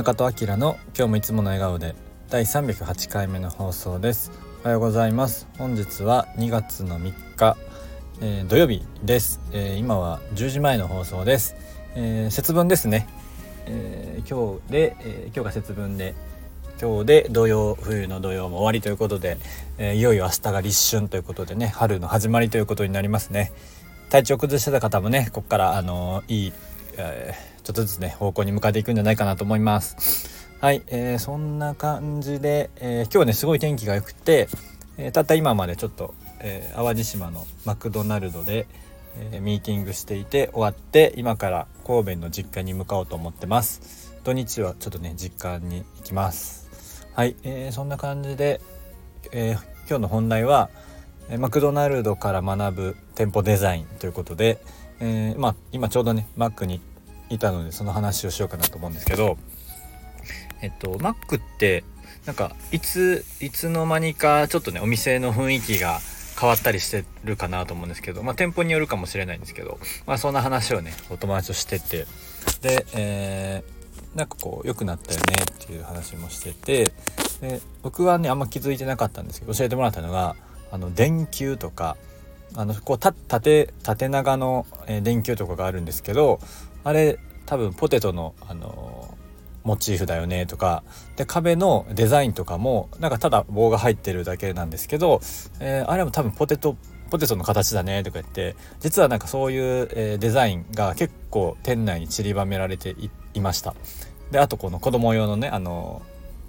[0.00, 1.94] 中戸明の今日もいつもの笑顔で
[2.30, 4.32] 第308回目の放送です。
[4.62, 5.46] おはようございます。
[5.58, 7.58] 本日は2月の3日、
[8.22, 11.54] えー、土曜日です、えー、今は10時前の放送です、
[11.96, 13.08] えー、節分ですね、
[13.66, 16.14] え今日で、え今日が節分で
[16.80, 19.36] 今日で土曜冬の土曜も終わりということで、
[19.76, 23.52] えいよいよ明日が立春ということでね春の始まりということになりますね。
[24.08, 26.52] 体調崩してた方もねここからあのいい、
[27.02, 30.48] えー、ちょっとずつね方向に向かっていくんじゃないかなと思います。
[30.60, 34.48] はい、えー、そんな感じで、えー、今日はねすごい天気が良くて、
[34.98, 38.66] えー、たった今までちょっと、え淡路島のマクドナルドで、
[39.32, 44.12] えミーティングしていて終わって今から神戸の実家に向かおうと思ってます。
[44.22, 47.06] 土日はちょっとね実家に行きます。
[47.14, 48.60] はい、えそんな感じで、
[49.32, 49.56] え
[49.88, 50.70] 今日の本題は
[51.38, 54.58] マクドナルドから学ぶ店舗デザインということで、
[55.00, 56.80] えー、まあ、今ちょうどねマックに
[57.30, 59.38] いたのでその話をしようかなと思うんですけど
[60.62, 61.84] えっとマックって
[62.26, 66.00] なんかいついつの間にかちょっとねお店の雰囲気が
[66.38, 72.06] 変わったりしてるかなと思うんですけどまあ店舗によるかもしれないんですけどまあそんな話をねお友達としてて
[72.62, 76.92] で、えー、なんかこう良くなったよねっていう話もしてて
[77.40, 80.36] で僕はねあんま気づいてなかったんですけど教えてもらったのが
[80.70, 81.96] あの電球とか
[82.56, 83.72] あのこう縦
[84.08, 84.66] 長の、
[85.02, 86.40] 電球とかがあるんですけど
[86.84, 89.16] あれ多分ポテトの、あの
[89.62, 90.82] モチーフだよねとか
[91.16, 95.20] で壁のデザインとかもなんかただ棒が入ってるだけなんですけど、
[95.60, 96.76] えー、あれも多分ポテト
[97.10, 102.94] ポテトの形だねとか言って実はなんかそういう、デザインが結構店内に散りばめられて
[103.34, 103.74] いました。
[104.30, 106.02] であとこの子供用のねあの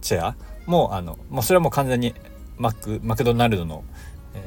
[0.00, 2.14] チェアもあのもうそれはもう完全に
[2.56, 3.84] マクマクドナルドの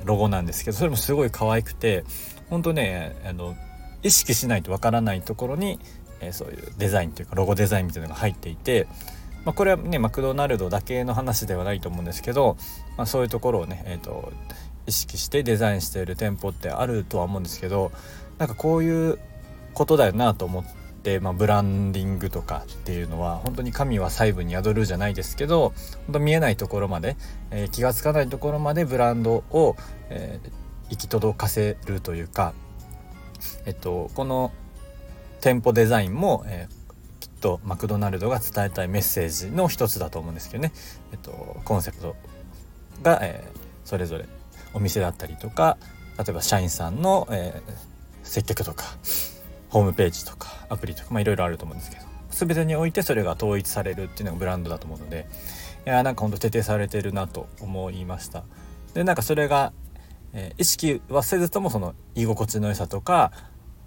[0.05, 2.03] ロゴなんですけどそれもすごい可愛くて
[2.49, 3.55] 本当ねあの
[4.03, 5.79] 意識しないとわからないところに、
[6.21, 8.87] えー、そういうデザインというかロゴデザインみたいなのが入っていて、
[9.45, 12.57] まあ、これはねマクドナルドだけの話ではないと思うんですけど、
[12.97, 14.31] まあ、そういうところをね、えーと、
[14.87, 17.91] 意識してデザインしている店舗ってあるとは思うんですけど
[18.37, 19.19] なんかこういう
[19.73, 20.78] ことだよなと思っ。
[21.21, 25.73] まあ、ブランディングとかっていうのは本当に神は細部に宿るじゃないですけど
[26.07, 27.15] 本当見えないところまで、
[27.51, 29.75] えー、気が付かないところまでブランドを、
[30.09, 30.49] えー、
[30.89, 32.53] 行き届かせるというか
[33.65, 34.51] えっと、この
[35.41, 40.73] 店舗デザインも、えー、きっとマクドナルドが伝えたいメッセージの一つだと思うんですけどね、
[41.11, 42.15] えっと、コンセプト
[43.01, 44.25] が、えー、それぞれ
[44.73, 45.77] お店だったりとか
[46.17, 47.73] 例えば社員さんの、えー、
[48.23, 48.85] 接客とか
[49.69, 55.27] ホームページとかアプリとかいろいろあると思うんですけど全てにおいてそれが統一されるっていうのがブランドだと思うので
[55.85, 58.43] いやなんかほんと徹底されてるなと思いました。
[58.93, 59.73] でなんかそれが
[60.33, 63.31] えー、意識はせずともその居心地の良さとか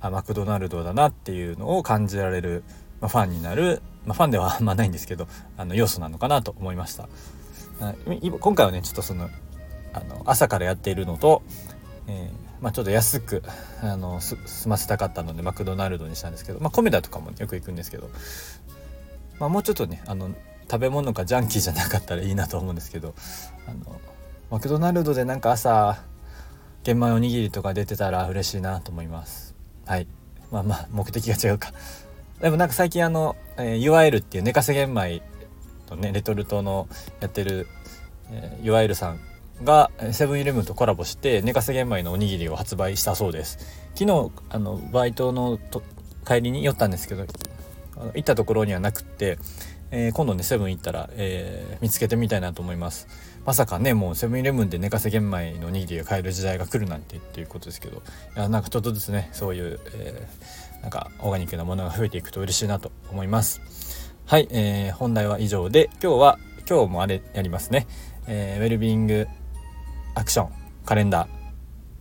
[0.00, 2.64] あマクドナルドだなっていうのを感じられる、
[3.00, 7.08] まあ、ファンになる、まあ、ファンではあんまないんですけどあの要素なのかなと思いました。
[8.40, 9.28] 今回はねちょっとその
[9.92, 11.42] あの朝からやっているのと、
[12.06, 13.42] えー、まあ、ちょっと安く
[13.82, 18.08] あの済ませたかったのでマクドナルドにしたんですけど、まあ、コメダとかもよく行くんですけど、
[19.40, 20.30] まあ、もうちょっとねあの
[20.70, 23.14] 食べ物がジャンキーじゃなかったらいいなと思うんですけど
[23.66, 24.00] あの
[24.50, 26.02] マクドナルドでなんか朝
[26.84, 29.54] 玄米おにぎりとか出てたら嬉しいなと思います。
[29.86, 30.08] はい。
[30.50, 31.72] まあまあ目的が違うか。
[32.40, 35.22] でもなんか最近あの、えー、いわゆるっていう寝かせ玄米
[35.86, 36.88] とねレトルトの
[37.20, 37.68] やってる、
[38.30, 39.20] えー、いわゆるさん
[39.64, 43.58] がセブンイレブンとコラボして寝かせ玄米のおにぎりを発売したそうです。
[43.94, 45.82] 昨日あのバイトのと
[46.26, 47.26] 帰りに寄ったんですけど
[48.14, 49.38] 行ったところにはなくって
[49.94, 53.06] えー、今度ねセブン行ったら、えー、見つけてみたいなと思います。
[53.44, 58.02] まさかねもうセブンイレブンで寝かせ玄米のおにぎりが買える時代が来るなんてっていうことですけど
[58.36, 63.60] いやなんかちょっとずつねそういう、えー、なんかオーガニックなものが増えていくと嬉しいなと思います。
[64.24, 67.86] はい、えー、本題は以上で今日は今日もあれやりますね、
[68.26, 69.28] えー、ウェルビング
[70.14, 70.52] アクション
[70.84, 71.28] カレンダー、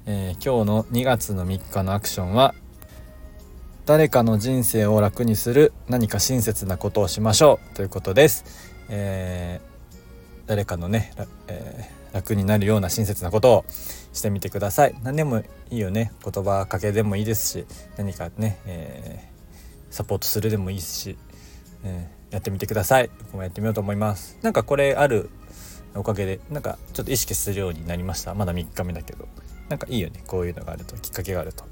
[0.05, 2.53] えー、今日の2月の3日のアクションは
[3.85, 8.75] 誰かの人生を楽にする何か親切なことをしましょうということです。
[8.89, 11.13] えー、誰かのね、
[11.47, 13.65] えー、楽になるような親切なことを
[14.13, 14.95] してみてください。
[15.03, 16.11] 何でもいいよね。
[16.23, 17.65] 言葉かけでもいいですし、
[17.97, 21.17] 何かね、えー、サポートするでもいいし、
[21.83, 23.09] えやってみてください。
[23.19, 24.37] 僕もやってみようと思います。
[24.41, 25.29] なんかこれある
[25.95, 28.33] おかげで、なんかちょっと意識するようになりました。
[28.33, 29.27] まだ3日目だけど。
[29.69, 30.23] なんかいいよね。
[30.27, 31.63] こういうのがあると、きっかけがあると。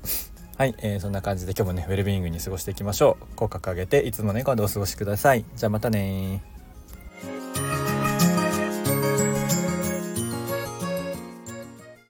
[0.60, 6.44] はい、えー、そんな感じで今日もねウェルビーイングに過ごしていきましょう口角上げていつもね今度お過ごしくださいじゃあまたね